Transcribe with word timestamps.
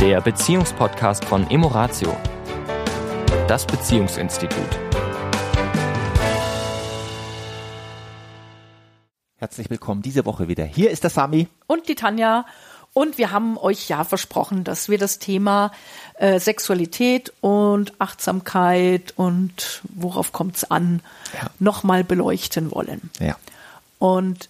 der 0.00 0.20
Beziehungspodcast 0.22 1.24
von 1.26 1.48
Emoratio, 1.50 2.16
das 3.48 3.66
Beziehungsinstitut. 3.66 4.50
Herzlich 9.36 9.68
willkommen 9.70 10.02
diese 10.02 10.24
Woche 10.26 10.48
wieder. 10.48 10.64
Hier 10.64 10.90
ist 10.90 11.02
der 11.02 11.10
Sami. 11.10 11.48
Und 11.66 11.88
die 11.88 11.94
Tanja. 11.94 12.46
Und 12.92 13.18
wir 13.18 13.30
haben 13.30 13.56
euch 13.56 13.88
ja 13.88 14.02
versprochen, 14.04 14.64
dass 14.64 14.88
wir 14.88 14.98
das 14.98 15.18
Thema 15.18 15.70
äh, 16.14 16.40
Sexualität 16.40 17.32
und 17.40 17.92
Achtsamkeit 18.00 19.12
und 19.16 19.80
worauf 19.84 20.32
kommt 20.32 20.56
es 20.56 20.70
an, 20.70 21.00
Ja. 21.34 21.50
nochmal 21.58 22.02
beleuchten 22.04 22.72
wollen. 22.72 23.10
Ja. 23.20 23.36
Und 23.98 24.48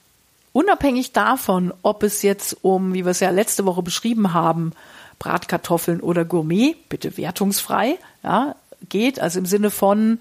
unabhängig 0.53 1.13
davon, 1.13 1.75
ob 1.83 2.03
es 2.03 2.23
jetzt 2.23 2.57
um, 2.63 2.95
wie 2.95 3.05
wir 3.05 3.11
es 3.11 3.21
ja 3.21 3.31
letzte 3.31 3.67
Woche 3.67 3.83
beschrieben 3.83 4.33
haben, 4.33 4.73
Bratkartoffeln 5.21 6.01
oder 6.01 6.25
Gourmet, 6.25 6.75
bitte 6.89 7.17
wertungsfrei, 7.17 7.99
ja, 8.25 8.57
geht, 8.89 9.21
also 9.21 9.39
im 9.39 9.47
Sinne 9.47 9.71
von 9.71 10.21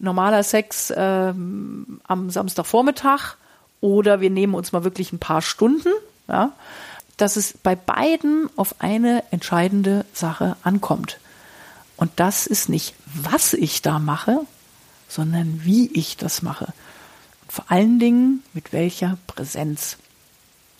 normaler 0.00 0.42
Sex 0.42 0.92
ähm, 0.96 2.00
am 2.04 2.30
Samstagvormittag 2.30 3.36
oder 3.80 4.20
wir 4.20 4.30
nehmen 4.30 4.54
uns 4.54 4.72
mal 4.72 4.84
wirklich 4.84 5.12
ein 5.12 5.20
paar 5.20 5.42
Stunden, 5.42 5.90
ja, 6.28 6.52
dass 7.18 7.36
es 7.36 7.54
bei 7.62 7.76
beiden 7.76 8.48
auf 8.56 8.76
eine 8.80 9.22
entscheidende 9.30 10.04
Sache 10.12 10.56
ankommt. 10.64 11.18
Und 11.96 12.10
das 12.16 12.46
ist 12.46 12.68
nicht, 12.68 12.94
was 13.14 13.52
ich 13.52 13.82
da 13.82 13.98
mache, 13.98 14.40
sondern 15.08 15.60
wie 15.62 15.92
ich 15.92 16.16
das 16.16 16.42
mache. 16.42 16.72
Vor 17.48 17.66
allen 17.68 17.98
Dingen 17.98 18.42
mit 18.54 18.72
welcher 18.72 19.18
Präsenz. 19.26 19.98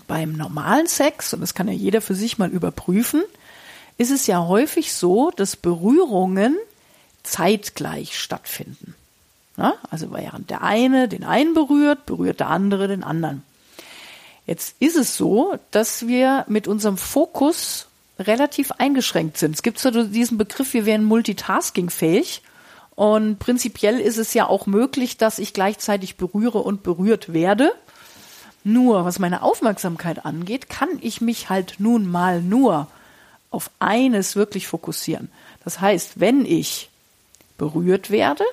Beim 0.08 0.32
normalen 0.32 0.88
Sex, 0.88 1.32
und 1.32 1.40
das 1.40 1.54
kann 1.54 1.68
ja 1.68 1.74
jeder 1.74 2.00
für 2.00 2.14
sich 2.14 2.38
mal 2.38 2.50
überprüfen, 2.50 3.22
ist 3.98 4.10
es 4.10 4.26
ja 4.26 4.46
häufig 4.46 4.92
so, 4.92 5.30
dass 5.30 5.56
Berührungen 5.56 6.56
zeitgleich 7.22 8.18
stattfinden. 8.18 8.94
Ja, 9.56 9.74
also 9.90 10.12
während 10.12 10.50
der 10.50 10.62
eine 10.62 11.08
den 11.08 11.24
einen 11.24 11.54
berührt, 11.54 12.06
berührt 12.06 12.40
der 12.40 12.48
andere 12.48 12.88
den 12.88 13.04
anderen. 13.04 13.42
Jetzt 14.46 14.76
ist 14.80 14.96
es 14.96 15.16
so, 15.16 15.54
dass 15.70 16.06
wir 16.06 16.44
mit 16.48 16.66
unserem 16.66 16.96
Fokus 16.96 17.86
relativ 18.18 18.72
eingeschränkt 18.72 19.38
sind. 19.38 19.54
Es 19.54 19.62
gibt 19.62 19.78
so 19.78 19.90
diesen 20.04 20.38
Begriff, 20.38 20.74
wir 20.74 20.86
wären 20.86 21.04
multitaskingfähig. 21.04 22.42
Und 22.94 23.38
prinzipiell 23.38 23.98
ist 24.00 24.18
es 24.18 24.34
ja 24.34 24.46
auch 24.46 24.66
möglich, 24.66 25.16
dass 25.16 25.38
ich 25.38 25.54
gleichzeitig 25.54 26.16
berühre 26.16 26.58
und 26.58 26.82
berührt 26.82 27.32
werde. 27.32 27.72
Nur, 28.64 29.04
was 29.04 29.18
meine 29.18 29.42
Aufmerksamkeit 29.42 30.24
angeht, 30.24 30.68
kann 30.68 30.88
ich 31.00 31.20
mich 31.20 31.48
halt 31.48 31.76
nun 31.78 32.06
mal 32.06 32.42
nur 32.42 32.86
auf 33.52 33.70
eines 33.78 34.36
wirklich 34.36 34.66
fokussieren. 34.66 35.30
Das 35.64 35.80
heißt, 35.80 36.20
wenn 36.20 36.44
ich 36.44 36.90
berührt 37.58 38.10
werde 38.10 38.44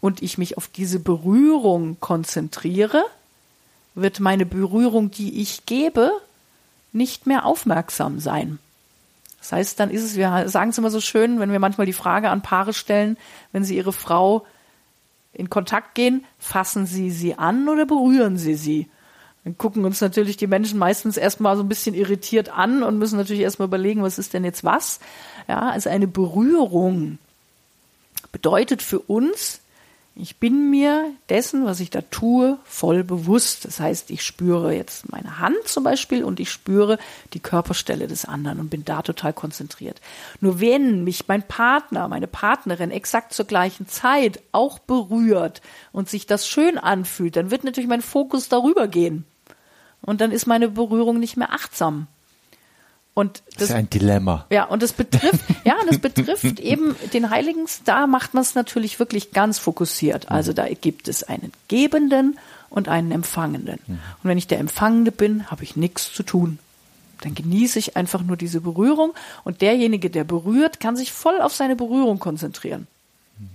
und 0.00 0.22
ich 0.22 0.38
mich 0.38 0.56
auf 0.56 0.68
diese 0.68 1.00
Berührung 1.00 1.96
konzentriere, 2.00 3.04
wird 3.94 4.20
meine 4.20 4.46
Berührung, 4.46 5.10
die 5.10 5.40
ich 5.40 5.66
gebe, 5.66 6.12
nicht 6.92 7.26
mehr 7.26 7.44
aufmerksam 7.44 8.20
sein. 8.20 8.58
Das 9.40 9.52
heißt, 9.52 9.80
dann 9.80 9.90
ist 9.90 10.02
es, 10.02 10.16
wir 10.16 10.48
sagen 10.48 10.70
es 10.70 10.78
immer 10.78 10.90
so 10.90 11.00
schön, 11.00 11.40
wenn 11.40 11.52
wir 11.52 11.58
manchmal 11.58 11.86
die 11.86 11.92
Frage 11.92 12.30
an 12.30 12.42
Paare 12.42 12.74
stellen, 12.74 13.16
wenn 13.52 13.64
sie 13.64 13.76
ihre 13.76 13.92
Frau 13.92 14.46
in 15.32 15.50
Kontakt 15.50 15.94
gehen, 15.94 16.24
fassen 16.38 16.86
sie 16.86 17.10
sie 17.10 17.34
an 17.34 17.68
oder 17.68 17.86
berühren 17.86 18.36
sie 18.36 18.54
sie? 18.54 18.88
Dann 19.48 19.56
gucken 19.56 19.86
uns 19.86 20.02
natürlich 20.02 20.36
die 20.36 20.46
Menschen 20.46 20.78
meistens 20.78 21.16
erstmal 21.16 21.56
so 21.56 21.62
ein 21.62 21.70
bisschen 21.70 21.94
irritiert 21.94 22.50
an 22.50 22.82
und 22.82 22.98
müssen 22.98 23.16
natürlich 23.16 23.40
erstmal 23.40 23.68
überlegen, 23.68 24.02
was 24.02 24.18
ist 24.18 24.34
denn 24.34 24.44
jetzt 24.44 24.62
was? 24.62 25.00
Ja, 25.48 25.70
also 25.70 25.88
eine 25.88 26.06
Berührung 26.06 27.16
bedeutet 28.30 28.82
für 28.82 28.98
uns, 28.98 29.60
ich 30.14 30.36
bin 30.36 30.68
mir 30.68 31.12
dessen, 31.30 31.64
was 31.64 31.80
ich 31.80 31.88
da 31.88 32.02
tue, 32.02 32.58
voll 32.64 33.04
bewusst. 33.04 33.64
Das 33.64 33.80
heißt, 33.80 34.10
ich 34.10 34.22
spüre 34.22 34.74
jetzt 34.74 35.10
meine 35.10 35.38
Hand 35.38 35.56
zum 35.64 35.82
Beispiel 35.82 36.24
und 36.24 36.40
ich 36.40 36.50
spüre 36.50 36.98
die 37.32 37.40
Körperstelle 37.40 38.06
des 38.06 38.26
anderen 38.26 38.60
und 38.60 38.68
bin 38.68 38.84
da 38.84 39.00
total 39.00 39.32
konzentriert. 39.32 40.02
Nur 40.42 40.60
wenn 40.60 41.04
mich 41.04 41.26
mein 41.26 41.42
Partner, 41.42 42.06
meine 42.08 42.26
Partnerin 42.26 42.90
exakt 42.90 43.32
zur 43.32 43.46
gleichen 43.46 43.88
Zeit 43.88 44.42
auch 44.52 44.78
berührt 44.78 45.62
und 45.92 46.10
sich 46.10 46.26
das 46.26 46.46
schön 46.46 46.76
anfühlt, 46.76 47.36
dann 47.36 47.50
wird 47.50 47.64
natürlich 47.64 47.88
mein 47.88 48.02
Fokus 48.02 48.50
darüber 48.50 48.88
gehen. 48.88 49.24
Und 50.02 50.20
dann 50.20 50.32
ist 50.32 50.46
meine 50.46 50.68
Berührung 50.68 51.18
nicht 51.18 51.36
mehr 51.36 51.52
achtsam. 51.52 52.06
Und 53.14 53.42
Das 53.54 53.70
ist 53.70 53.74
ein 53.74 53.90
Dilemma. 53.90 54.46
ja, 54.48 54.64
und 54.64 54.80
das 54.80 54.92
betrifft, 54.92 55.44
ja, 55.64 55.74
das 55.88 55.98
betrifft 55.98 56.60
eben 56.60 56.94
den 57.12 57.30
Heiligen, 57.30 57.66
da 57.84 58.06
macht 58.06 58.32
man 58.32 58.42
es 58.42 58.54
natürlich 58.54 59.00
wirklich 59.00 59.32
ganz 59.32 59.58
fokussiert. 59.58 60.30
Also 60.30 60.52
da 60.52 60.68
gibt 60.68 61.08
es 61.08 61.24
einen 61.24 61.52
Gebenden 61.66 62.38
und 62.70 62.88
einen 62.88 63.10
Empfangenden. 63.10 63.80
Und 63.88 63.98
wenn 64.22 64.38
ich 64.38 64.46
der 64.46 64.60
Empfangende 64.60 65.10
bin, 65.10 65.50
habe 65.50 65.64
ich 65.64 65.74
nichts 65.74 66.12
zu 66.12 66.22
tun. 66.22 66.60
Dann 67.22 67.34
genieße 67.34 67.80
ich 67.80 67.96
einfach 67.96 68.22
nur 68.22 68.36
diese 68.36 68.60
Berührung 68.60 69.14
und 69.42 69.62
derjenige, 69.62 70.10
der 70.10 70.22
berührt, 70.22 70.78
kann 70.78 70.96
sich 70.96 71.12
voll 71.12 71.40
auf 71.40 71.52
seine 71.52 71.74
Berührung 71.74 72.20
konzentrieren. 72.20 72.86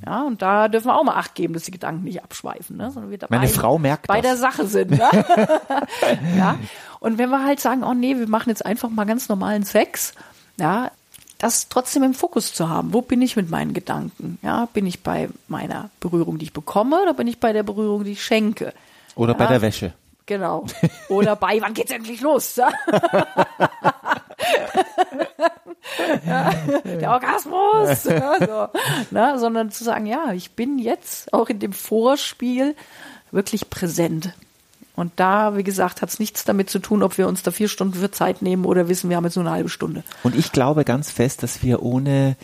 Ja, 0.05 0.23
und 0.23 0.41
da 0.41 0.67
dürfen 0.67 0.87
wir 0.87 0.95
auch 0.97 1.03
mal 1.03 1.15
Acht 1.15 1.35
geben, 1.35 1.53
dass 1.53 1.63
die 1.63 1.71
Gedanken 1.71 2.03
nicht 2.03 2.23
abschweifen, 2.23 2.77
ne? 2.77 2.91
sondern 2.91 3.11
wir 3.11 3.17
dabei 3.17 3.37
Meine 3.37 3.49
Frau 3.49 3.77
merkt 3.79 4.07
bei 4.07 4.21
das. 4.21 4.31
der 4.31 4.37
Sache 4.37 4.67
sind. 4.67 4.91
Ne? 4.91 4.99
ja. 6.37 6.57
Und 6.99 7.17
wenn 7.17 7.29
wir 7.29 7.43
halt 7.43 7.59
sagen, 7.59 7.83
oh 7.83 7.93
nee, 7.93 8.17
wir 8.17 8.27
machen 8.27 8.49
jetzt 8.49 8.65
einfach 8.65 8.89
mal 8.89 9.05
ganz 9.05 9.29
normalen 9.29 9.63
Sex, 9.63 10.13
ja, 10.59 10.91
das 11.39 11.67
trotzdem 11.67 12.03
im 12.03 12.13
Fokus 12.13 12.53
zu 12.53 12.69
haben. 12.69 12.93
Wo 12.93 13.01
bin 13.01 13.21
ich 13.21 13.35
mit 13.35 13.49
meinen 13.49 13.73
Gedanken? 13.73 14.37
Ja, 14.41 14.67
bin 14.71 14.85
ich 14.85 15.03
bei 15.03 15.29
meiner 15.49 15.89
Berührung, 15.99 16.37
die 16.37 16.45
ich 16.45 16.53
bekomme, 16.53 17.01
oder 17.01 17.13
bin 17.13 17.27
ich 17.27 17.39
bei 17.41 17.51
der 17.51 17.63
Berührung, 17.63 18.05
die 18.05 18.11
ich 18.13 18.23
schenke? 18.23 18.73
Oder 19.15 19.33
bei 19.33 19.43
Ja. 19.45 19.49
der 19.51 19.61
Wäsche. 19.61 19.93
Genau. 20.25 20.65
Oder 21.09 21.35
bei, 21.35 21.59
wann 21.61 21.73
geht's 21.73 21.91
endlich 21.91 22.21
los? 22.21 22.57
Ja? 26.25 26.53
der 26.83 27.11
Orgasmus. 27.11 28.03
Ja, 28.05 28.35
so. 28.71 28.79
Na, 29.11 29.37
sondern 29.37 29.71
zu 29.71 29.83
sagen, 29.83 30.05
ja, 30.05 30.33
ich 30.33 30.51
bin 30.51 30.79
jetzt 30.79 31.33
auch 31.33 31.49
in 31.49 31.59
dem 31.59 31.73
Vorspiel 31.73 32.75
wirklich 33.31 33.69
präsent. 33.69 34.33
Und 34.95 35.11
da, 35.15 35.57
wie 35.57 35.63
gesagt, 35.63 36.01
hat 36.03 36.09
es 36.09 36.19
nichts 36.19 36.43
damit 36.43 36.69
zu 36.69 36.77
tun, 36.77 37.01
ob 37.01 37.17
wir 37.17 37.27
uns 37.27 37.41
da 37.41 37.49
vier 37.49 37.67
Stunden 37.67 37.95
für 37.95 38.11
Zeit 38.11 38.43
nehmen 38.43 38.63
oder 38.65 38.87
wissen, 38.89 39.09
wir 39.09 39.17
haben 39.17 39.23
jetzt 39.25 39.35
nur 39.35 39.43
eine 39.45 39.55
halbe 39.55 39.69
Stunde. 39.69 40.03
Und 40.21 40.35
ich 40.35 40.51
glaube 40.51 40.83
ganz 40.85 41.09
fest, 41.09 41.41
dass 41.41 41.63
wir 41.63 41.81
ohne, 41.81 42.35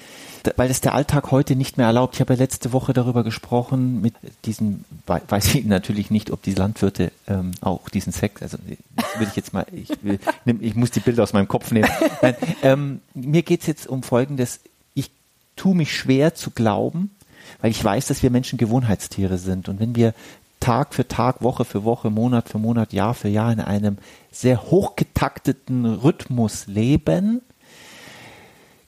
weil 0.56 0.72
es 0.72 0.82
der 0.82 0.96
Alltag 0.96 1.30
heute 1.30 1.56
nicht 1.56 1.78
mehr 1.78 1.86
erlaubt. 1.86 2.16
Ich 2.16 2.22
habe 2.22 2.34
ja 2.34 2.40
letzte 2.40 2.74
Woche 2.74 2.92
darüber 2.94 3.24
gesprochen 3.24 4.02
mit 4.02 4.16
diesen, 4.46 4.84
wei- 5.06 5.22
weiß 5.28 5.54
ich 5.54 5.66
natürlich 5.66 6.10
nicht, 6.10 6.32
ob 6.32 6.42
die 6.42 6.56
Landwirte 6.56 7.12
ähm, 7.28 7.52
auch 7.62 7.88
diesen 7.90 8.12
Sex, 8.14 8.42
also 8.42 8.58
das 8.96 9.06
will 9.20 9.28
ich 9.30 9.36
jetzt 9.36 9.54
mal, 9.54 9.68
ich, 9.72 9.90
will, 10.02 10.18
ich 10.60 10.74
muss 10.76 10.90
die 10.90 11.02
Bilder 11.02 11.22
aus 11.22 11.34
meinem 11.34 11.48
Kopf 11.48 11.70
nehmen. 11.72 11.90
Nein, 12.24 12.36
ähm, 12.64 13.00
mir 13.14 13.44
geht's 13.44 13.68
jetzt 13.68 13.86
um 13.86 14.02
Folgendes. 14.02 14.60
Ich 14.96 15.12
tue 15.56 15.76
mich 15.76 15.96
schwer 15.96 16.34
zu 16.34 16.50
glauben, 16.50 17.12
weil 17.62 17.70
ich 17.72 17.84
weiß, 17.84 18.08
dass 18.08 18.24
wir 18.24 18.32
Menschen 18.32 18.58
Gewohnheitstiere 18.58 19.38
sind. 19.38 19.70
Und 19.70 19.80
wenn 19.80 19.96
wir 19.96 20.14
Tag 20.60 20.94
für 20.94 21.08
Tag, 21.08 21.42
Woche 21.42 21.66
für 21.66 21.84
Woche, 21.84 22.10
Monat 22.10 22.50
für 22.50 22.60
Monat, 22.60 22.94
Jahr 22.94 23.14
für 23.14 23.30
Jahr 23.30 23.52
in 23.52 23.60
einem 23.60 23.98
sehr 24.32 24.64
hochgetakteten 24.64 25.86
Rhythmus 25.86 26.68
leben, 26.68 27.42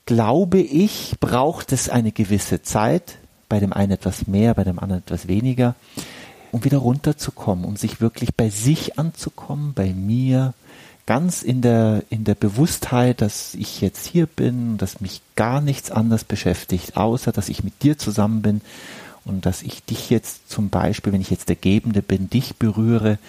glaube 0.06 0.60
ich, 0.60 1.16
braucht 1.20 1.72
es 1.72 1.90
eine 1.90 2.12
gewisse 2.12 2.62
Zeit, 2.62 3.18
bei 3.48 3.60
dem 3.60 3.74
einen 3.74 3.94
etwas 3.94 4.28
mehr, 4.28 4.54
bei 4.54 4.64
dem 4.64 4.80
anderen 4.80 5.04
etwas 5.04 5.28
weniger, 5.28 5.76
um 6.52 6.64
wieder 6.64 6.80
runterzukommen, 6.80 7.66
um 7.66 7.78
sich 7.78 8.02
wirklich 8.02 8.36
bei 8.36 8.50
sich 8.50 9.00
anzukommen, 9.00 9.74
bei 9.74 9.94
mir, 9.94 10.54
ganz 11.06 11.42
in 11.44 11.62
der, 11.62 12.04
in 12.10 12.24
der 12.24 12.36
Bewusstheit, 12.36 13.22
dass 13.22 13.56
ich 13.56 13.82
jetzt 13.82 14.06
hier 14.06 14.26
bin, 14.26 14.78
dass 14.78 15.02
mich 15.02 15.22
gar 15.36 15.62
nichts 15.62 15.92
anderes 15.92 16.24
beschäftigt, 16.24 16.98
außer 16.98 17.32
dass 17.32 17.50
ich 17.50 17.64
mit 17.64 17.84
dir 17.84 17.98
zusammen 17.98 18.42
bin 18.42 18.62
und 19.26 19.46
dass 19.46 19.62
ich 19.62 19.84
dich 19.84 20.10
jetzt 20.10 20.50
zum 20.50 20.70
Beispiel, 20.70 21.14
wenn 21.14 21.22
ich 21.22 21.30
jetzt 21.30 21.50
der 21.50 21.56
Gebende 21.56 22.02
bin, 22.02 22.30
dich 22.30 22.56
berühre 22.56 23.20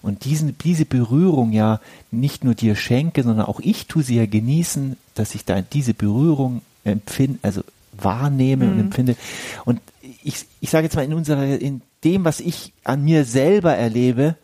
und 0.00 0.24
diesen, 0.24 0.56
diese 0.58 0.84
Berührung 0.84 1.52
ja 1.52 1.80
nicht 2.10 2.44
nur 2.44 2.54
dir 2.54 2.74
schenke, 2.74 3.22
sondern 3.22 3.46
auch 3.46 3.60
ich 3.60 3.86
tue 3.86 4.02
sie 4.02 4.16
ja 4.16 4.26
genießen, 4.26 4.96
dass 5.14 5.34
ich 5.34 5.44
da 5.44 5.60
diese 5.60 5.94
Berührung 5.94 6.62
empfinde, 6.84 7.38
also 7.42 7.62
wahrnehme 7.92 8.68
und 8.70 8.80
empfinde. 8.80 9.16
Und 9.64 9.80
ich, 10.24 10.46
ich 10.60 10.70
sage 10.70 10.84
jetzt 10.84 10.96
mal 10.96 11.04
in 11.04 11.14
unserer, 11.14 11.44
in 11.44 11.82
dem, 12.04 12.24
was 12.24 12.40
ich 12.40 12.72
an 12.84 13.04
mir 13.04 13.24
selber 13.24 13.74
erlebe, 13.74 14.36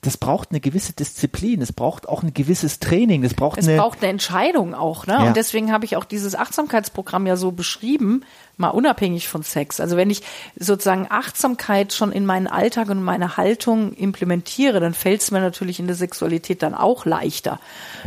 das 0.00 0.16
braucht 0.16 0.50
eine 0.50 0.60
gewisse 0.60 0.92
Disziplin, 0.92 1.60
es 1.60 1.72
braucht 1.72 2.08
auch 2.08 2.22
ein 2.22 2.32
gewisses 2.32 2.78
Training, 2.78 3.24
es 3.24 3.34
braucht 3.34 3.58
Es 3.58 3.66
eine 3.66 3.78
braucht 3.78 4.00
eine 4.00 4.12
Entscheidung 4.12 4.74
auch, 4.74 5.06
ne? 5.08 5.14
Ja. 5.14 5.26
Und 5.26 5.36
deswegen 5.36 5.72
habe 5.72 5.84
ich 5.84 5.96
auch 5.96 6.04
dieses 6.04 6.36
Achtsamkeitsprogramm 6.36 7.26
ja 7.26 7.36
so 7.36 7.50
beschrieben, 7.50 8.24
mal 8.56 8.68
unabhängig 8.68 9.28
von 9.28 9.42
Sex. 9.42 9.80
Also 9.80 9.96
wenn 9.96 10.08
ich 10.08 10.22
sozusagen 10.56 11.08
Achtsamkeit 11.10 11.92
schon 11.92 12.12
in 12.12 12.26
meinen 12.26 12.46
Alltag 12.46 12.90
und 12.90 13.02
meine 13.02 13.36
Haltung 13.36 13.92
implementiere, 13.92 14.78
dann 14.78 14.94
fällt 14.94 15.20
es 15.22 15.32
mir 15.32 15.40
natürlich 15.40 15.80
in 15.80 15.88
der 15.88 15.96
Sexualität 15.96 16.62
dann 16.62 16.74
auch 16.74 17.04
leichter. 17.04 17.58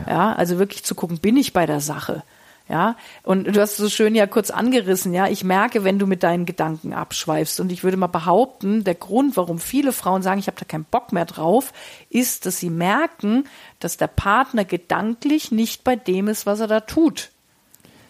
Ja. 0.08 0.34
also 0.34 0.60
wirklich 0.60 0.84
zu 0.86 0.96
gucken, 0.96 1.20
bin 1.20 1.36
ich 1.36 1.52
bei 1.52 1.66
der 1.66 1.82
Sache? 1.82 2.24
Ja, 2.70 2.96
und 3.24 3.54
du 3.54 3.60
hast 3.60 3.76
so 3.76 3.90
schön 3.90 4.16
ja 4.16 4.28
kurz 4.28 4.50
angerissen, 4.50 5.14
ja, 5.14 5.28
ich 5.28 5.44
merke, 5.44 5.84
wenn 5.84 6.00
du 6.00 6.08
mit 6.08 6.24
deinen 6.24 6.46
Gedanken 6.46 6.94
abschweifst. 6.94 7.60
Und 7.60 7.70
ich 7.72 7.84
würde 7.84 7.98
mal 7.98 8.08
behaupten, 8.08 8.86
der 8.86 8.96
Grund, 8.96 9.36
warum 9.36 9.60
viele 9.60 9.92
Frauen 9.92 10.22
sagen, 10.22 10.40
ich 10.40 10.48
habe 10.48 10.58
da 10.60 10.66
keinen 10.66 10.86
Bock 10.86 11.12
mehr 11.12 11.26
drauf, 11.26 11.74
ist, 12.10 12.46
dass 12.46 12.60
sie 12.60 12.70
merken, 12.70 13.44
dass 13.80 13.98
der 13.98 14.08
Partner 14.08 14.64
gedanklich 14.64 15.52
nicht 15.52 15.84
bei 15.84 15.98
dem 15.98 16.30
ist, 16.30 16.46
was 16.46 16.62
er 16.62 16.68
da 16.68 16.80
tut. 16.80 17.32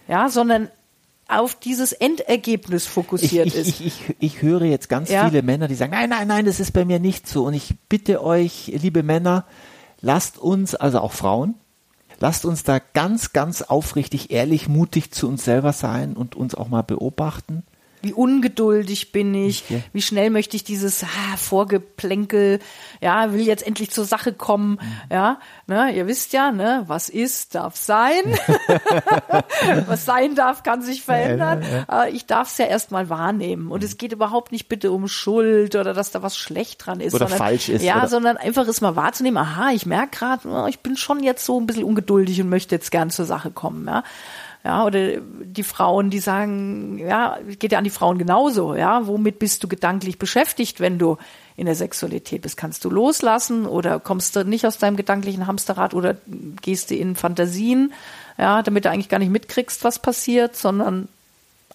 Ja, 0.07 0.30
sondern 0.30 0.69
auf 1.27 1.56
dieses 1.56 1.94
Endergebnis 1.94 2.86
fokussiert 2.86 3.48
ich, 3.48 3.56
ist. 3.56 3.68
ich, 3.68 3.86
ich, 3.86 4.15
ich 4.19 4.42
höre 4.42 4.63
jetzt 4.63 4.89
ganz 4.89 5.09
Ja. 5.09 5.27
viele 5.30 5.42
Männer, 5.42 5.69
die 5.69 5.75
sagen, 5.75 5.94
nein, 5.94 6.09
nein, 6.09 6.27
nein, 6.27 6.45
das 6.45 6.59
ist 6.59 6.71
bei 6.71 6.86
mir 6.86 7.00
nicht 7.00 7.27
so. 7.27 7.45
Und 7.45 7.53
ich 7.53 7.74
bitte 7.89 8.21
euch, 8.24 8.68
liebe 8.68 9.01
Männer, 9.01 9.45
lasst 10.01 10.38
uns, 10.38 10.75
also 10.75 11.00
auch 11.00 11.13
Frauen, 11.13 11.56
lasst 12.21 12.45
uns 12.45 12.63
da 12.63 12.79
ganz, 12.79 13.33
ganz 13.33 13.63
aufrichtig, 13.63 14.31
ehrlich, 14.31 14.69
mutig 14.69 15.12
zu 15.12 15.27
uns 15.27 15.44
selber 15.44 15.73
sein 15.73 16.15
und 16.15 16.35
uns 16.35 16.56
auch 16.56 16.69
mal 16.69 16.83
beobachten. 16.83 17.63
Wie 18.01 18.13
ungeduldig 18.13 19.12
bin 19.12 19.33
ich? 19.33 19.69
Ja. 19.69 19.77
Wie 19.94 20.01
schnell 20.01 20.30
möchte 20.30 20.56
ich 20.56 20.63
dieses 20.63 21.03
ah, 21.03 21.38
Vorgeplänkel? 21.38 22.59
Ja, 23.00 23.31
will 23.33 23.42
jetzt 23.42 23.65
endlich 23.65 23.92
zur 23.92 24.06
Sache 24.06 24.33
kommen. 24.33 24.80
Ja, 25.12 25.39
ne, 25.68 25.92
ihr 25.95 26.07
wisst 26.07 26.33
ja, 26.33 26.51
ne, 26.51 26.83
was 26.88 27.09
ist, 27.09 27.56
darf 27.56 27.75
sein. 27.75 28.21
was 29.88 30.06
sein 30.06 30.36
darf, 30.36 30.63
kann 30.63 30.81
sich 30.81 31.03
verändern. 31.03 31.63
Aber 31.88 32.09
ich 32.09 32.25
darf 32.25 32.50
es 32.50 32.57
ja 32.57 32.65
erstmal 32.65 33.09
wahrnehmen. 33.09 33.71
Und 33.71 33.83
es 33.83 33.98
geht 33.98 34.12
überhaupt 34.12 34.51
nicht 34.51 34.68
bitte 34.68 34.92
um 34.92 35.07
Schuld 35.07 35.75
oder 35.75 35.94
dass 35.94 36.12
da 36.12 36.24
was 36.24 36.38
schlecht 36.38 36.86
dran 36.86 37.00
ist. 37.00 37.13
Oder 37.13 37.27
sondern, 37.27 37.38
falsch 37.38 37.69
ist, 37.69 37.83
Ja, 37.83 38.07
sondern 38.07 38.38
einfach 38.38 38.68
es 38.68 38.81
mal 38.81 38.95
wahrzunehmen. 38.95 39.38
Aha, 39.38 39.71
ich 39.71 39.86
merke 39.86 40.18
gerade, 40.18 40.48
oh, 40.48 40.68
ich 40.68 40.80
bin 40.80 40.98
schon 40.98 41.21
jetzt 41.24 41.45
so 41.45 41.59
ein 41.59 41.68
bisschen 41.68 41.83
ungeduldig 41.83 42.42
und 42.42 42.50
möchte 42.50 42.75
jetzt 42.75 42.92
gern 42.92 43.09
zur 43.09 43.25
Sache 43.25 43.51
kommen. 43.51 43.88
Ja. 43.88 44.03
Ja, 44.63 44.86
oder 44.86 45.18
die 45.19 45.63
Frauen, 45.63 46.12
die 46.12 46.19
sagen, 46.19 47.00
ja, 47.00 47.40
geht 47.58 47.72
ja 47.72 47.80
an 47.80 47.84
die 47.84 47.90
Frauen 47.90 48.19
genauso, 48.19 48.75
ja, 48.75 49.08
womit 49.08 49.40
bist 49.40 49.63
du 49.63 49.68
gedanklich 49.68 50.19
beschäftigt, 50.19 50.80
wenn 50.80 51.00
du 51.00 51.18
in 51.56 51.66
der 51.66 51.74
Sexualität 51.74 52.44
bist? 52.44 52.58
Kannst 52.58 52.86
du 52.86 52.92
loslassen 52.92 53.66
oder 53.66 54.00
kommst 54.00 54.36
du 54.36 54.46
nicht 54.46 54.68
aus 54.68 54.78
deinem 54.78 54.98
gedanklichen 54.98 55.48
Hamsterrad 55.48 55.96
oder 55.96 56.16
gehst 56.62 56.92
du 56.92 56.96
in 56.96 57.16
Fantasien, 57.16 57.92
ja, 58.38 58.62
damit 58.62 58.86
du 58.86 58.92
eigentlich 58.92 59.10
gar 59.10 59.18
nicht 59.18 59.31
mitkriegst, 59.31 59.84
was 59.84 59.98
passiert, 59.98 60.56
sondern 60.56 61.08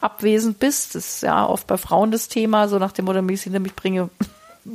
abwesend 0.01 0.61
bist? 0.61 0.95
Das 0.95 1.17
ist 1.17 1.23
ja 1.25 1.45
oft 1.45 1.67
bei 1.67 1.79
Frauen 1.79 2.13
das 2.13 2.29
Thema, 2.29 2.69
so 2.69 2.79
nach 2.79 2.93
dem 2.93 3.07
Motto, 3.07 3.29
wie 3.29 3.35
ich 3.35 3.41
sie 3.41 3.51
nämlich 3.51 3.75
bringe, 3.75 4.11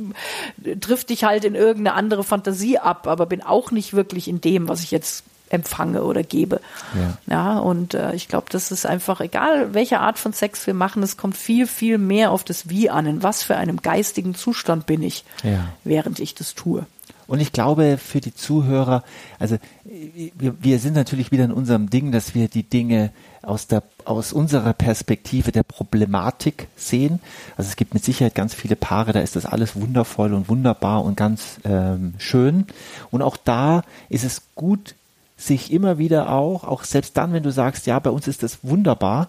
trifft 0.80 1.08
dich 1.08 1.24
halt 1.24 1.46
in 1.46 1.54
irgendeine 1.54 1.96
andere 1.96 2.24
Fantasie 2.24 2.78
ab, 2.78 3.06
aber 3.06 3.24
bin 3.24 3.42
auch 3.42 3.70
nicht 3.70 3.94
wirklich 3.94 4.28
in 4.28 4.42
dem, 4.42 4.68
was 4.68 4.82
ich 4.82 4.90
jetzt 4.90 5.24
empfange 5.52 6.02
oder 6.02 6.22
gebe. 6.22 6.60
Ja. 6.94 7.18
Ja, 7.26 7.58
und 7.58 7.94
äh, 7.94 8.14
ich 8.14 8.28
glaube, 8.28 8.46
das 8.50 8.70
ist 8.70 8.86
einfach 8.86 9.20
egal, 9.20 9.74
welche 9.74 10.00
Art 10.00 10.18
von 10.18 10.32
Sex 10.32 10.66
wir 10.66 10.74
machen, 10.74 11.02
es 11.02 11.16
kommt 11.16 11.36
viel, 11.36 11.66
viel 11.66 11.98
mehr 11.98 12.30
auf 12.30 12.44
das 12.44 12.68
Wie 12.68 12.90
an. 12.90 13.06
In 13.06 13.22
was 13.22 13.42
für 13.42 13.56
einem 13.56 13.82
geistigen 13.82 14.34
Zustand 14.34 14.86
bin 14.86 15.02
ich, 15.02 15.24
Ja. 15.42 15.68
während 15.84 16.18
ich 16.20 16.34
das 16.34 16.54
tue. 16.54 16.86
Und 17.28 17.40
ich 17.40 17.52
glaube, 17.52 17.98
für 17.98 18.20
die 18.20 18.34
Zuhörer, 18.34 19.04
also 19.38 19.56
wir, 19.84 20.54
wir 20.60 20.78
sind 20.78 20.94
natürlich 20.94 21.30
wieder 21.30 21.44
in 21.44 21.52
unserem 21.52 21.88
Ding, 21.88 22.12
dass 22.12 22.34
wir 22.34 22.48
die 22.48 22.64
Dinge 22.64 23.10
aus 23.42 23.66
der 23.68 23.82
aus 24.04 24.32
unserer 24.32 24.72
Perspektive 24.72 25.52
der 25.52 25.62
Problematik 25.62 26.66
sehen. 26.76 27.20
Also 27.56 27.68
es 27.68 27.76
gibt 27.76 27.94
mit 27.94 28.04
Sicherheit 28.04 28.34
ganz 28.34 28.52
viele 28.52 28.76
Paare, 28.76 29.12
da 29.12 29.20
ist 29.20 29.36
das 29.36 29.46
alles 29.46 29.76
wundervoll 29.76 30.34
und 30.34 30.48
wunderbar 30.48 31.04
und 31.04 31.16
ganz 31.16 31.58
ähm, 31.64 32.14
schön. 32.18 32.66
Und 33.10 33.22
auch 33.22 33.36
da 33.36 33.82
ist 34.08 34.24
es 34.24 34.42
gut, 34.54 34.94
sich 35.42 35.72
immer 35.72 35.98
wieder 35.98 36.30
auch, 36.30 36.64
auch 36.64 36.84
selbst 36.84 37.16
dann, 37.16 37.32
wenn 37.32 37.42
du 37.42 37.50
sagst, 37.50 37.86
ja, 37.86 37.98
bei 37.98 38.10
uns 38.10 38.28
ist 38.28 38.42
das 38.42 38.58
wunderbar, 38.62 39.28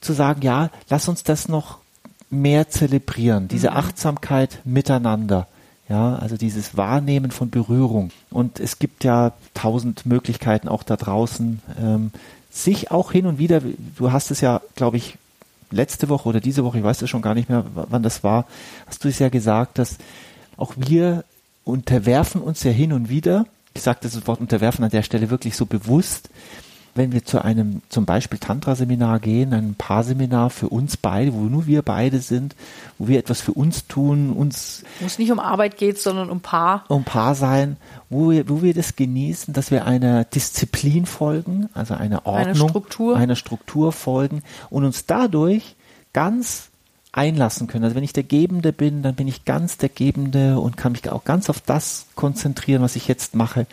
zu 0.00 0.12
sagen, 0.12 0.42
ja, 0.42 0.70
lass 0.88 1.08
uns 1.08 1.22
das 1.24 1.48
noch 1.48 1.78
mehr 2.30 2.68
zelebrieren, 2.68 3.48
diese 3.48 3.72
Achtsamkeit 3.72 4.60
miteinander. 4.64 5.46
Ja, 5.88 6.16
also 6.16 6.36
dieses 6.36 6.76
Wahrnehmen 6.76 7.30
von 7.30 7.50
Berührung. 7.50 8.10
Und 8.30 8.58
es 8.58 8.80
gibt 8.80 9.04
ja 9.04 9.32
tausend 9.54 10.04
Möglichkeiten 10.04 10.66
auch 10.66 10.82
da 10.82 10.96
draußen, 10.96 11.62
ähm, 11.80 12.10
sich 12.50 12.90
auch 12.90 13.12
hin 13.12 13.26
und 13.26 13.38
wieder, 13.38 13.62
du 13.96 14.10
hast 14.10 14.32
es 14.32 14.40
ja, 14.40 14.60
glaube 14.74 14.96
ich, 14.96 15.16
letzte 15.70 16.08
Woche 16.08 16.28
oder 16.28 16.40
diese 16.40 16.64
Woche, 16.64 16.78
ich 16.78 16.84
weiß 16.84 17.02
es 17.02 17.10
schon 17.10 17.22
gar 17.22 17.34
nicht 17.34 17.48
mehr, 17.48 17.64
wann 17.74 18.02
das 18.02 18.24
war, 18.24 18.46
hast 18.86 19.04
du 19.04 19.08
es 19.08 19.20
ja 19.20 19.28
gesagt, 19.28 19.78
dass 19.78 19.98
auch 20.56 20.72
wir 20.76 21.22
unterwerfen 21.64 22.40
uns 22.40 22.64
ja 22.64 22.72
hin 22.72 22.92
und 22.92 23.08
wieder. 23.08 23.46
Ich 23.76 23.82
sage 23.82 23.98
das 24.02 24.26
Wort 24.26 24.40
unterwerfen 24.40 24.84
an 24.84 24.90
der 24.90 25.02
Stelle 25.02 25.30
wirklich 25.30 25.56
so 25.56 25.66
bewusst, 25.66 26.30
wenn 26.96 27.12
wir 27.12 27.24
zu 27.24 27.44
einem 27.44 27.82
zum 27.88 28.06
Beispiel 28.06 28.38
Tantra-Seminar 28.38 29.20
gehen, 29.20 29.52
ein 29.52 29.74
Paarseminar 29.74 30.50
für 30.50 30.68
uns 30.68 30.96
beide, 30.96 31.34
wo 31.34 31.40
nur 31.40 31.66
wir 31.66 31.82
beide 31.82 32.20
sind, 32.20 32.56
wo 32.98 33.06
wir 33.08 33.18
etwas 33.18 33.42
für 33.42 33.52
uns 33.52 33.86
tun, 33.86 34.32
uns 34.32 34.82
Wo 35.00 35.06
es 35.06 35.18
nicht 35.18 35.30
um 35.30 35.38
Arbeit 35.38 35.76
geht, 35.76 35.98
sondern 35.98 36.30
um 36.30 36.40
Paar. 36.40 36.84
um 36.88 37.04
Paar 37.04 37.34
sein, 37.34 37.76
wo 38.08 38.30
wir, 38.30 38.48
wo 38.48 38.62
wir 38.62 38.72
das 38.72 38.96
genießen, 38.96 39.52
dass 39.52 39.70
wir 39.70 39.84
einer 39.84 40.24
Disziplin 40.24 41.06
folgen, 41.06 41.68
also 41.74 41.94
einer 41.94 42.24
Ordnung, 42.24 42.68
Struktur. 42.70 43.16
einer 43.16 43.36
Struktur 43.36 43.92
folgen 43.92 44.42
und 44.70 44.84
uns 44.84 45.04
dadurch 45.06 45.76
ganz 46.12 46.70
einlassen 47.16 47.66
können. 47.66 47.84
Also 47.84 47.96
wenn 47.96 48.04
ich 48.04 48.12
der 48.12 48.22
Gebende 48.22 48.72
bin, 48.72 49.02
dann 49.02 49.14
bin 49.14 49.26
ich 49.26 49.44
ganz 49.44 49.78
der 49.78 49.88
Gebende 49.88 50.60
und 50.60 50.76
kann 50.76 50.92
mich 50.92 51.08
auch 51.10 51.24
ganz 51.24 51.48
auf 51.48 51.60
das 51.60 52.06
konzentrieren, 52.14 52.82
was 52.82 52.94
ich 52.94 53.08
jetzt 53.08 53.34
mache. 53.34 53.66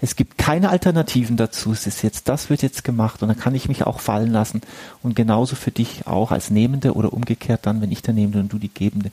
Es 0.00 0.16
gibt 0.16 0.38
keine 0.38 0.70
Alternativen 0.70 1.36
dazu. 1.36 1.72
Es 1.72 1.86
ist 1.86 2.02
jetzt, 2.02 2.28
das 2.28 2.48
wird 2.48 2.62
jetzt 2.62 2.84
gemacht 2.84 3.22
und 3.22 3.28
dann 3.28 3.38
kann 3.38 3.54
ich 3.54 3.68
mich 3.68 3.86
auch 3.86 4.00
fallen 4.00 4.32
lassen. 4.32 4.62
Und 5.02 5.14
genauso 5.14 5.56
für 5.56 5.70
dich 5.70 6.06
auch 6.06 6.30
als 6.30 6.50
Nehmende 6.50 6.94
oder 6.94 7.12
umgekehrt 7.12 7.60
dann, 7.64 7.82
wenn 7.82 7.92
ich 7.92 8.02
der 8.02 8.14
Nehmende 8.14 8.40
und 8.40 8.52
du 8.52 8.58
die 8.58 8.72
Gebende. 8.72 9.10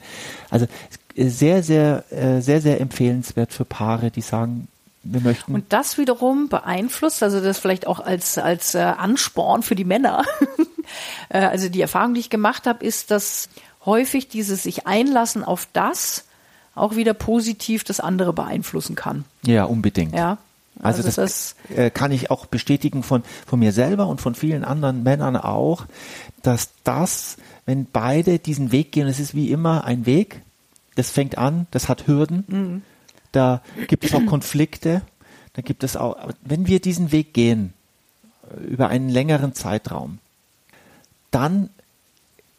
Also 0.50 0.68
sehr, 1.16 1.62
sehr, 1.62 2.06
äh, 2.12 2.42
sehr, 2.42 2.62
sehr 2.62 2.80
empfehlenswert 2.80 3.54
für 3.54 3.66
Paare, 3.66 4.12
die 4.12 4.22
sagen, 4.22 4.68
wir 5.04 5.20
möchten. 5.22 5.54
Und 5.54 5.74
das 5.74 5.98
wiederum 5.98 6.48
beeinflusst, 6.48 7.22
also 7.24 7.42
das 7.42 7.60
vielleicht 7.60 7.88
auch 7.88 8.00
als, 8.00 8.38
als 8.38 8.74
äh, 8.74 8.80
Ansporn 8.80 9.62
für 9.62 9.76
die 9.76 9.84
Männer. 9.84 10.24
äh, 11.30 11.40
also 11.40 11.70
die 11.70 11.82
Erfahrung, 11.82 12.14
die 12.14 12.22
ich 12.22 12.30
gemacht 12.30 12.66
habe, 12.66 12.86
ist, 12.86 13.12
dass 13.12 13.50
häufig 13.86 14.28
dieses 14.28 14.64
sich 14.64 14.88
einlassen 14.88 15.44
auf 15.44 15.68
das 15.74 16.26
auch 16.76 16.96
wieder 16.96 17.14
positiv 17.14 17.84
das 17.84 18.00
andere 18.00 18.34
beeinflussen 18.34 18.96
kann. 18.96 19.26
ja, 19.44 19.66
unbedingt. 19.66 20.14
Ja. 20.14 20.38
Also, 20.82 21.04
das, 21.04 21.16
das 21.16 21.56
äh, 21.76 21.92
kann 21.92 22.12
ich 22.12 22.32
auch 22.32 22.48
bestätigen 22.48 23.04
von, 23.04 23.24
von 23.46 23.60
mir 23.60 23.72
selber 23.72 24.08
und 24.08 24.22
von 24.22 24.34
vielen 24.34 24.66
anderen 24.66 25.04
Männern 25.04 25.38
auch, 25.38 25.86
dass 26.42 26.70
das, 26.84 27.38
wenn 27.66 27.86
beide 27.86 28.40
diesen 28.40 28.72
Weg 28.72 28.92
gehen, 28.92 29.08
es 29.08 29.20
ist 29.20 29.36
wie 29.36 29.52
immer 29.52 29.84
ein 29.84 30.08
Weg, 30.08 30.42
das 30.96 31.12
fängt 31.12 31.38
an, 31.38 31.68
das 31.70 31.90
hat 31.90 32.08
Hürden, 32.08 32.82
da 33.32 33.62
gibt 33.88 34.04
es 34.04 34.16
auch 34.16 34.26
Konflikte, 34.26 35.04
da 35.54 35.62
gibt 35.62 35.84
es 35.84 35.96
auch, 35.96 36.18
wenn 36.42 36.68
wir 36.68 36.80
diesen 36.80 37.12
Weg 37.12 37.34
gehen, 37.34 37.74
äh, 38.50 38.64
über 38.64 38.90
einen 38.90 39.10
längeren 39.10 39.54
Zeitraum, 39.54 40.18
dann 41.32 41.70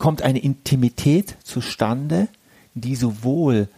kommt 0.04 0.20
eine 0.20 0.38
Intimität 0.38 1.34
zustande, 1.44 2.28
die 2.74 2.94
sowohl 2.94 3.68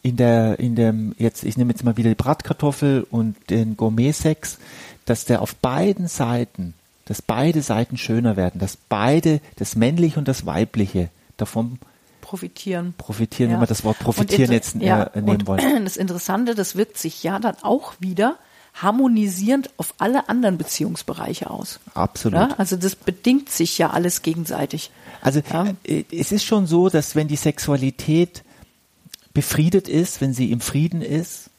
in 0.00 0.16
der, 0.16 0.60
in 0.60 0.76
dem, 0.76 1.12
jetzt, 1.18 1.42
ich 1.42 1.56
nehme 1.56 1.72
jetzt 1.72 1.82
mal 1.82 1.96
wieder 1.96 2.08
die 2.08 2.14
Bratkartoffel 2.14 3.04
und 3.10 3.34
den 3.50 3.76
Gourmet-Sex, 3.76 4.58
dass 5.06 5.24
der 5.24 5.42
auf 5.42 5.56
beiden 5.56 6.06
Seiten, 6.06 6.74
dass 7.06 7.20
beide 7.20 7.62
Seiten 7.62 7.96
schöner 7.96 8.36
werden, 8.36 8.60
dass 8.60 8.76
beide, 8.76 9.40
das 9.56 9.74
Männliche 9.74 10.20
und 10.20 10.28
das 10.28 10.46
Weibliche 10.46 11.08
davon 11.36 11.80
profitieren. 12.20 12.94
profitieren, 12.96 13.50
Ja. 13.50 13.56
wenn 13.56 13.62
wir 13.62 13.66
das 13.66 13.82
Wort 13.82 13.98
profitieren 13.98 14.52
jetzt 14.52 14.76
äh, 14.76 14.86
ja, 14.86 15.10
nehmen 15.16 15.48
wollen. 15.48 15.60
Das 15.84 15.96
Interessante, 15.96 16.54
das 16.54 16.76
wirkt 16.76 16.96
sich 16.96 17.24
ja 17.24 17.40
dann 17.40 17.56
auch 17.62 17.94
wieder 17.98 18.36
harmonisierend 18.76 19.70
auf 19.78 19.94
alle 19.98 20.28
anderen 20.28 20.58
Beziehungsbereiche 20.58 21.50
aus. 21.50 21.80
Absolut. 21.94 22.38
Ja, 22.38 22.48
also 22.58 22.76
das 22.76 22.94
bedingt 22.94 23.50
sich 23.50 23.78
ja 23.78 23.90
alles 23.90 24.22
gegenseitig. 24.22 24.90
Also 25.22 25.40
Ja. 25.52 25.74
äh, 25.84 26.04
es 26.12 26.30
ist 26.32 26.44
schon 26.44 26.66
so, 26.66 26.88
dass 26.88 27.14
wenn 27.16 27.26
die 27.28 27.36
Sexualität 27.36 28.42
befriedet 29.34 29.88
ist, 29.88 30.20
wenn 30.20 30.32
sie 30.32 30.50
im 30.52 30.60
Frieden 30.60 31.02
ist, 31.02 31.50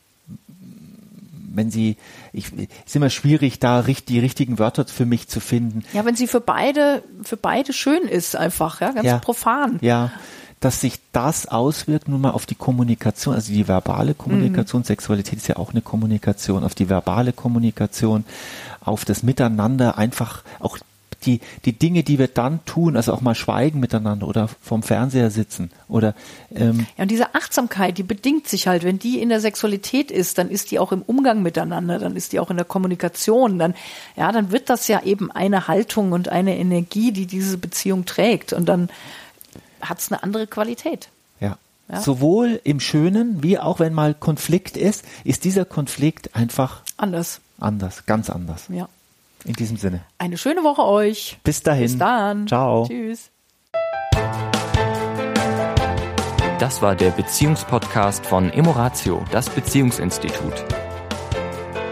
wenn 1.54 1.72
sie, 1.72 1.98
ich, 2.34 2.52
ist 2.86 2.96
immer 2.96 3.10
schwierig, 3.10 3.60
da 3.60 3.82
die 3.82 4.20
richtigen 4.20 4.60
Wörter 4.60 4.86
für 4.86 5.06
mich 5.06 5.28
zu 5.28 5.40
finden. 5.40 5.84
Ja, 5.94 6.06
wenn 6.06 6.16
sie 6.16 6.28
für 6.28 6.40
beide, 6.40 7.04
für 7.24 7.38
beide 7.38 7.74
schön 7.74 8.04
ist, 8.04 8.36
einfach, 8.36 8.80
ja, 8.80 8.92
ganz 8.92 9.06
Ja. 9.08 9.18
profan. 9.18 9.80
Ja, 9.82 10.12
dass 10.60 10.82
sich 10.82 11.00
das 11.12 11.48
auswirkt 11.48 12.08
nun 12.08 12.22
mal 12.22 12.32
auf 12.32 12.46
die 12.46 12.56
Kommunikation, 12.56 13.36
also 13.36 13.54
die 13.54 13.68
verbale 13.68 14.14
Kommunikation, 14.14 14.82
mhm. 14.82 14.86
Sexualität 14.86 15.38
ist 15.38 15.48
ja 15.48 15.58
auch 15.58 15.72
eine 15.72 15.82
Kommunikation, 15.82 16.64
auf 16.64 16.76
die 16.76 16.90
verbale 16.90 17.34
Kommunikation, 17.34 18.26
auf 18.82 19.06
das 19.06 19.24
Miteinander, 19.24 19.98
einfach 19.98 20.44
auch 20.60 20.78
die, 21.26 21.42
die 21.66 21.74
Dinge, 21.74 22.04
die 22.04 22.20
wir 22.20 22.28
dann 22.28 22.64
tun, 22.66 22.96
also 22.96 23.14
auch 23.14 23.22
mal 23.22 23.36
schweigen 23.36 23.80
miteinander 23.80 24.28
oder 24.28 24.50
vorm 24.62 24.84
Fernseher 24.84 25.32
sitzen 25.32 25.72
oder 25.88 26.14
ähm 26.54 26.86
ja 26.96 27.04
und 27.04 27.12
diese 27.12 27.34
Achtsamkeit, 27.34 27.98
die 27.98 28.04
bedingt 28.04 28.48
sich 28.48 28.68
halt, 28.68 28.84
wenn 28.84 29.00
die 29.00 29.20
in 29.20 29.30
der 29.30 29.42
Sexualität 29.42 30.12
ist, 30.12 30.38
dann 30.38 30.50
ist 30.50 30.72
die 30.72 30.80
auch 30.80 30.92
im 30.92 31.02
Umgang 31.02 31.42
miteinander, 31.42 32.00
dann 32.00 32.16
ist 32.16 32.34
die 32.34 32.40
auch 32.40 32.52
in 32.52 32.58
der 32.58 32.66
Kommunikation, 32.66 33.58
dann 33.58 33.74
ja, 34.16 34.32
dann 34.32 34.52
wird 34.52 34.70
das 34.70 34.88
ja 34.88 35.04
eben 35.04 35.32
eine 35.32 35.68
Haltung 35.68 36.12
und 36.12 36.30
eine 36.30 36.58
Energie, 36.58 37.12
die 37.12 37.26
diese 37.26 37.58
Beziehung 37.58 38.06
trägt. 38.06 38.54
Und 38.54 38.70
dann 38.70 38.90
hat 39.82 40.00
es 40.00 40.12
eine 40.12 40.24
andere 40.24 40.48
Qualität. 40.48 41.10
Ja. 41.40 41.58
ja. 41.90 42.02
Sowohl 42.02 42.60
im 42.64 42.80
Schönen 42.80 43.44
wie 43.44 43.60
auch 43.60 43.80
wenn 43.80 43.94
mal 43.94 44.14
Konflikt 44.14 44.78
ist, 44.78 45.04
ist 45.24 45.44
dieser 45.44 45.66
Konflikt 45.66 46.36
einfach 46.36 46.82
anders. 46.98 47.42
Anders, 47.60 48.06
ganz 48.06 48.30
anders. 48.30 48.66
Ja. 48.70 48.88
In 49.46 49.54
diesem 49.54 49.78
Sinne. 49.78 50.02
Eine 50.18 50.38
schöne 50.38 50.64
Woche 50.64 50.84
euch. 50.84 51.38
Bis 51.44 51.64
dahin. 51.64 51.84
Bis 51.84 51.98
dann. 51.98 52.48
Ciao. 52.48 52.86
Tschüss. 52.88 53.30
Das 56.60 56.82
war 56.82 56.96
der 56.96 57.12
Beziehungspodcast 57.12 58.26
von 58.26 58.52
Emoratio, 58.52 59.24
das 59.32 59.48
Beziehungsinstitut. 59.48 60.66